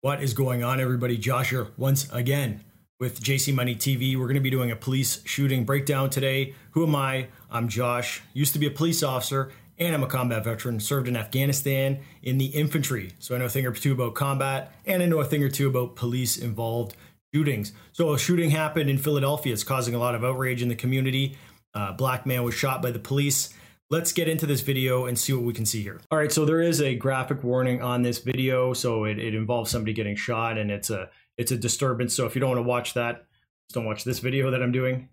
[0.00, 1.18] What is going on, everybody?
[1.18, 2.62] Josh here once again
[3.00, 4.16] with JC Money TV.
[4.16, 6.54] We're going to be doing a police shooting breakdown today.
[6.70, 7.26] Who am I?
[7.50, 8.22] I'm Josh.
[8.32, 10.78] Used to be a police officer and I'm a combat veteran.
[10.78, 13.10] Served in Afghanistan in the infantry.
[13.18, 15.48] So I know a thing or two about combat and I know a thing or
[15.48, 16.94] two about police involved
[17.34, 17.72] shootings.
[17.90, 19.52] So a shooting happened in Philadelphia.
[19.52, 21.36] It's causing a lot of outrage in the community.
[21.74, 23.52] A black man was shot by the police.
[23.90, 25.98] Let's get into this video and see what we can see here.
[26.10, 28.74] All right, so there is a graphic warning on this video.
[28.74, 32.14] So it, it involves somebody getting shot and it's a it's a disturbance.
[32.14, 33.24] So if you don't want to watch that,
[33.66, 35.08] just don't watch this video that I'm doing.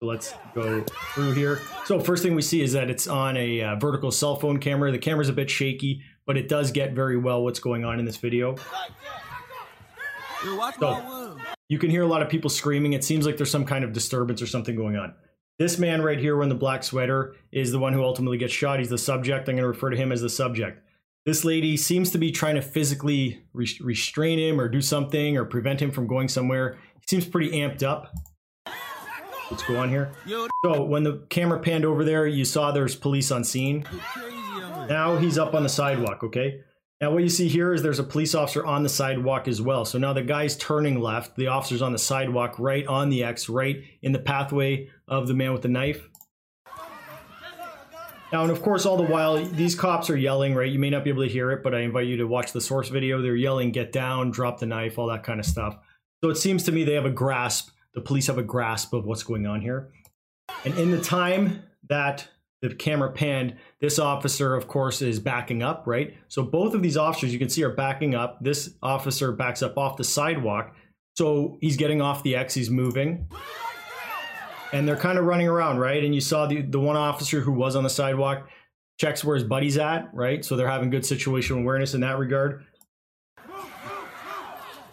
[0.00, 0.84] So let's go
[1.14, 1.60] through here.
[1.84, 4.92] So first thing we see is that it's on a uh, vertical cell phone camera.
[4.92, 8.04] The camera's a bit shaky, but it does get very well what's going on in
[8.04, 8.54] this video.
[10.78, 12.92] So, you can hear a lot of people screaming.
[12.92, 15.14] It seems like there's some kind of disturbance or something going on.
[15.58, 18.78] This man right here in the black sweater is the one who ultimately gets shot.
[18.78, 19.48] He's the subject.
[19.48, 20.82] I'm going to refer to him as the subject.
[21.24, 25.44] This lady seems to be trying to physically re restrain him or do something or
[25.46, 26.78] prevent him from going somewhere.
[27.00, 28.12] He seems pretty amped up.
[29.50, 30.12] Let's go on here.
[30.64, 33.86] So when the camera panned over there, you saw there's police on scene.
[34.88, 36.60] Now he's up on the sidewalk, okay?
[37.00, 39.84] Now what you see here is there's a police officer on the sidewalk as well.
[39.84, 43.50] So now the guy's turning left, the officer's on the sidewalk, right on the X,
[43.50, 46.08] right in the pathway of the man with the knife.
[48.32, 50.70] Now, and of course, all the while, these cops are yelling, right?
[50.70, 52.60] You may not be able to hear it, but I invite you to watch the
[52.60, 53.22] source video.
[53.22, 55.78] They're yelling, get down, drop the knife, all that kind of stuff.
[56.24, 59.04] So it seems to me they have a grasp, the police have a grasp of
[59.04, 59.90] what's going on here.
[60.64, 62.26] And in the time that
[62.62, 66.14] the camera panned, this officer, of course, is backing up, right?
[66.28, 68.42] So both of these officers you can see are backing up.
[68.42, 70.74] This officer backs up off the sidewalk.
[71.16, 73.28] So he's getting off the X, he's moving.
[74.72, 76.02] And they're kind of running around, right?
[76.02, 78.48] And you saw the, the one officer who was on the sidewalk
[78.98, 80.44] checks where his buddy's at, right?
[80.44, 82.64] So they're having good situational awareness in that regard.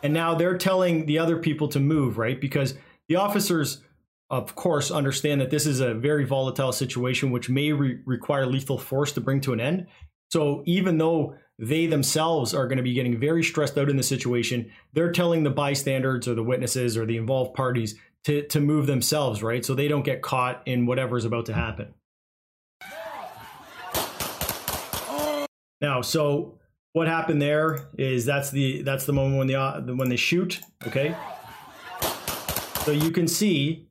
[0.03, 2.39] And now they're telling the other people to move, right?
[2.39, 2.75] Because
[3.07, 3.81] the officers
[4.33, 8.79] of course, understand that this is a very volatile situation which may re require lethal
[8.79, 9.87] force to bring to an end.
[10.31, 14.03] So even though they themselves are going to be getting very stressed out in the
[14.03, 18.87] situation, they're telling the bystanders or the witnesses or the involved parties to, to move
[18.87, 19.63] themselves, right?
[19.63, 21.93] So they don't get caught in whatever is about to happen.
[25.79, 26.57] Now, so
[26.93, 31.15] what happened there is that's the that's the moment when the when they shoot, okay?
[32.85, 33.89] So you can see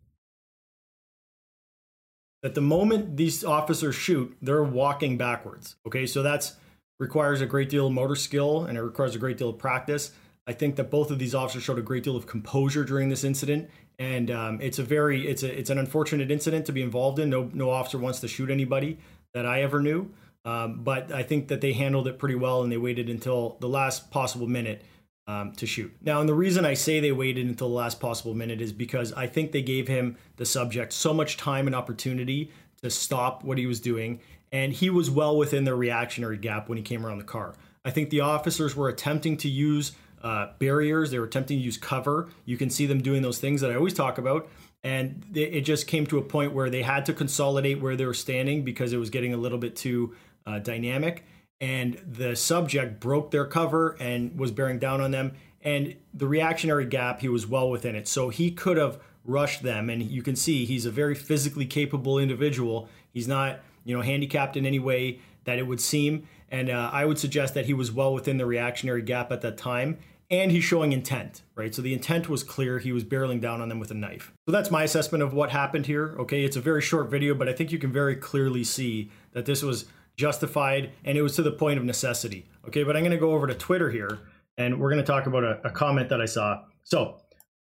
[2.42, 5.76] that the moment these officers shoot, they're walking backwards.
[5.86, 6.56] Okay, so that's
[6.98, 10.12] requires a great deal of motor skill and it requires a great deal of practice.
[10.46, 13.22] I think that both of these officers showed a great deal of composure during this
[13.22, 17.18] incident, and um, it's a very it's a it's an unfortunate incident to be involved
[17.20, 17.30] in.
[17.30, 18.98] No no officer wants to shoot anybody
[19.34, 20.10] that I ever knew,
[20.44, 23.68] um, but I think that they handled it pretty well and they waited until the
[23.68, 24.82] last possible minute
[25.26, 25.94] um, to shoot.
[26.02, 29.12] Now, and the reason I say they waited until the last possible minute is because
[29.12, 32.50] I think they gave him, the subject, so much time and opportunity
[32.82, 36.76] to stop what he was doing, and he was well within the reactionary gap when
[36.76, 37.54] he came around the car.
[37.84, 41.76] I think the officers were attempting to use uh, barriers, they were attempting to use
[41.76, 42.28] cover.
[42.44, 44.48] You can see them doing those things that I always talk about.
[44.84, 48.14] And it just came to a point where they had to consolidate where they were
[48.14, 51.24] standing because it was getting a little bit too uh, dynamic
[51.62, 55.32] and the subject broke their cover and was bearing down on them.
[55.62, 58.08] And the reactionary gap, he was well within it.
[58.08, 59.88] So he could have rushed them.
[59.88, 62.88] And you can see he's a very physically capable individual.
[63.12, 66.26] He's not, you know, handicapped in any way that it would seem.
[66.50, 69.56] And uh, I would suggest that he was well within the reactionary gap at that
[69.56, 69.98] time.
[70.32, 71.72] And he's showing intent, right?
[71.72, 72.80] So the intent was clear.
[72.80, 74.32] He was barreling down on them with a knife.
[74.46, 76.16] So that's my assessment of what happened here.
[76.18, 79.46] Okay, it's a very short video, but I think you can very clearly see that
[79.46, 79.84] this was
[80.16, 82.46] justified, and it was to the point of necessity.
[82.68, 84.20] Okay, but I'm going to go over to Twitter here,
[84.56, 86.62] and we're going to talk about a, a comment that I saw.
[86.84, 87.20] So,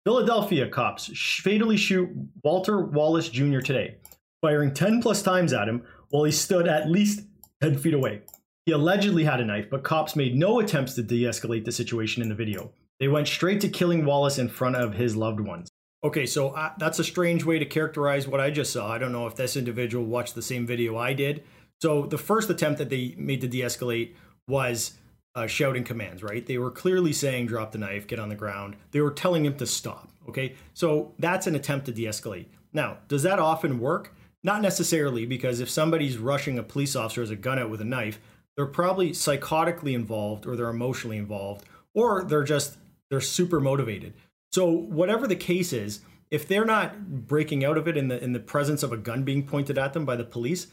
[0.05, 2.09] Philadelphia cops fatally shoot
[2.43, 3.59] Walter Wallace Jr.
[3.59, 3.97] today,
[4.41, 7.21] firing 10 plus times at him while he stood at least
[7.61, 8.21] 10 feet away.
[8.65, 12.21] He allegedly had a knife, but cops made no attempts to de escalate the situation
[12.21, 12.71] in the video.
[12.99, 15.69] They went straight to killing Wallace in front of his loved ones.
[16.03, 18.91] Okay, so uh, that's a strange way to characterize what I just saw.
[18.91, 21.43] I don't know if this individual watched the same video I did,
[21.81, 24.13] so the first attempt that they made to de-escalate
[24.47, 24.93] was
[25.35, 26.45] uh, shouting commands, right?
[26.45, 28.75] They were clearly saying, drop the knife, get on the ground.
[28.91, 30.55] They were telling him to stop, okay?
[30.73, 32.47] So that's an attempt to de escalate.
[32.73, 34.13] Now, does that often work?
[34.43, 37.85] Not necessarily, because if somebody's rushing a police officer as a gun out with a
[37.85, 38.19] knife,
[38.55, 42.77] they're probably psychotically involved or they're emotionally involved or they're just,
[43.09, 44.13] they're super motivated.
[44.51, 46.01] So, whatever the case is,
[46.31, 49.23] if they're not breaking out of it in the in the presence of a gun
[49.23, 50.67] being pointed at them by the police,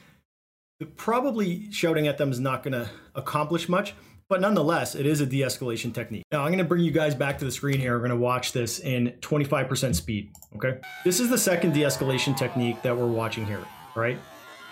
[0.96, 3.94] probably shouting at them is not going to accomplish much.
[4.28, 6.22] But nonetheless, it is a de escalation technique.
[6.30, 7.94] Now, I'm going to bring you guys back to the screen here.
[7.94, 10.30] We're going to watch this in 25% speed.
[10.56, 10.80] Okay.
[11.02, 13.64] This is the second de escalation technique that we're watching here,
[13.96, 14.18] right?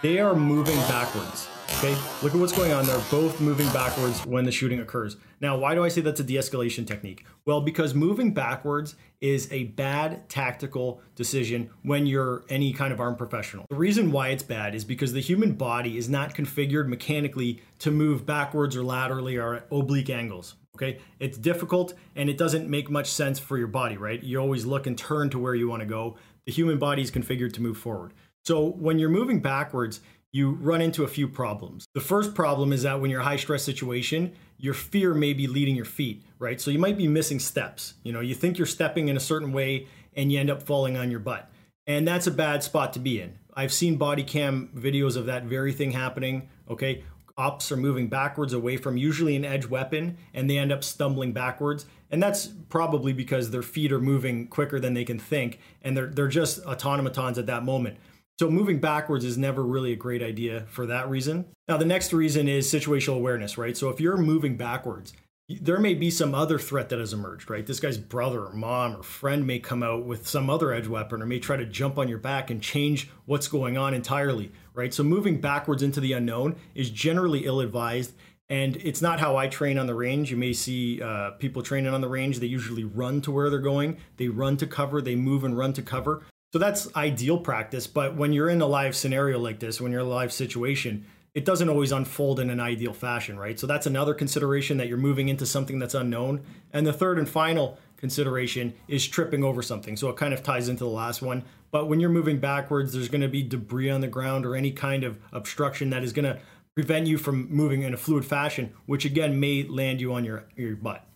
[0.02, 1.48] They are moving backwards.
[1.78, 2.84] Okay, look at what's going on.
[2.84, 5.16] They're both moving backwards when the shooting occurs.
[5.40, 7.24] Now, why do I say that's a de escalation technique?
[7.46, 13.16] Well, because moving backwards is a bad tactical decision when you're any kind of armed
[13.16, 13.64] professional.
[13.70, 17.90] The reason why it's bad is because the human body is not configured mechanically to
[17.90, 20.56] move backwards or laterally or at oblique angles.
[20.76, 24.22] Okay, it's difficult and it doesn't make much sense for your body, right?
[24.22, 26.16] You always look and turn to where you want to go.
[26.44, 28.12] The human body is configured to move forward.
[28.46, 30.00] So when you're moving backwards,
[30.30, 31.84] you run into a few problems.
[31.94, 35.48] The first problem is that when you're a high stress situation, your fear may be
[35.48, 36.60] leading your feet, right?
[36.60, 37.94] So you might be missing steps.
[38.04, 40.96] You know, you think you're stepping in a certain way and you end up falling
[40.96, 41.50] on your butt.
[41.88, 43.36] And that's a bad spot to be in.
[43.54, 47.02] I've seen body cam videos of that very thing happening, okay?
[47.36, 51.32] Ops are moving backwards away from usually an edge weapon and they end up stumbling
[51.32, 51.84] backwards.
[52.12, 56.06] And that's probably because their feet are moving quicker than they can think and they're
[56.06, 57.98] they're just automatons at that moment.
[58.38, 61.46] So moving backwards is never really a great idea for that reason.
[61.68, 63.76] Now, the next reason is situational awareness, right?
[63.76, 65.14] So if you're moving backwards,
[65.48, 67.64] there may be some other threat that has emerged, right?
[67.64, 71.22] This guy's brother or mom or friend may come out with some other edge weapon
[71.22, 74.92] or may try to jump on your back and change what's going on entirely, right?
[74.92, 78.12] So moving backwards into the unknown is generally ill advised.
[78.48, 80.30] And it's not how I train on the range.
[80.30, 83.58] You may see uh, people training on the range, they usually run to where they're
[83.58, 86.22] going, they run to cover, they move and run to cover.
[86.56, 87.86] So that's ideal practice.
[87.86, 91.04] But when you're in a live scenario like this, when you're in a live situation,
[91.34, 93.60] it doesn't always unfold in an ideal fashion, right?
[93.60, 96.40] So that's another consideration that you're moving into something that's unknown.
[96.72, 99.98] And the third and final consideration is tripping over something.
[99.98, 101.44] So it kind of ties into the last one.
[101.72, 104.70] But when you're moving backwards, there's going to be debris on the ground or any
[104.70, 106.40] kind of obstruction that is going to
[106.74, 110.46] prevent you from moving in a fluid fashion, which again may land you on your,
[110.56, 111.06] your butt.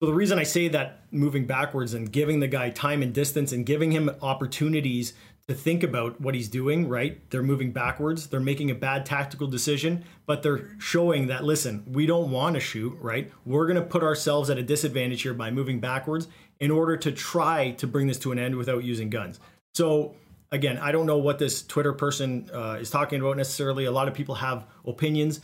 [0.00, 3.50] So the reason I say that moving backwards and giving the guy time and distance
[3.50, 5.14] and giving him opportunities
[5.48, 7.18] to think about what he's doing, right?
[7.30, 8.28] They're moving backwards.
[8.28, 12.60] They're making a bad tactical decision, but they're showing that, listen, we don't want to
[12.60, 13.32] shoot, right?
[13.44, 16.28] We're going to put ourselves at a disadvantage here by moving backwards
[16.60, 19.40] in order to try to bring this to an end without using guns.
[19.74, 20.14] So,
[20.52, 23.86] again, I don't know what this Twitter person uh, is talking about necessarily.
[23.86, 25.40] A lot of people have opinions.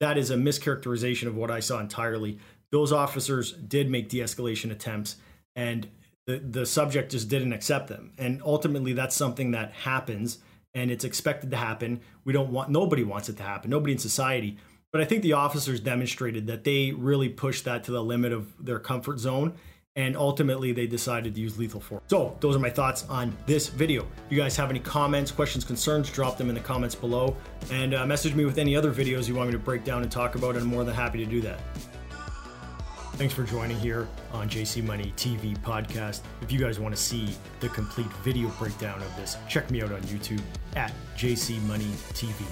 [0.00, 2.38] That is a mischaracterization of what I saw entirely
[2.74, 5.14] those officers did make de-escalation attempts
[5.54, 5.86] and
[6.26, 10.38] the, the subject just didn't accept them and ultimately that's something that happens
[10.74, 13.98] and it's expected to happen we don't want nobody wants it to happen nobody in
[13.98, 14.58] society
[14.90, 18.52] but i think the officers demonstrated that they really pushed that to the limit of
[18.58, 19.54] their comfort zone
[19.94, 22.02] and ultimately they decided to use lethal force.
[22.08, 24.02] So those are my thoughts on this video.
[24.02, 27.36] If you guys have any comments, questions, concerns, drop them in the comments below
[27.70, 30.10] and uh, message me with any other videos you want me to break down and
[30.10, 31.60] talk about and I'm more than happy to do that.
[33.16, 36.22] Thanks for joining here on JC Money TV podcast.
[36.42, 39.92] If you guys want to see the complete video breakdown of this, check me out
[39.92, 40.42] on YouTube
[40.74, 42.44] at JC Money TV.